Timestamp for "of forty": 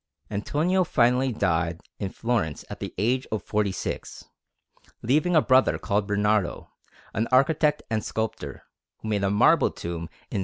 3.31-3.71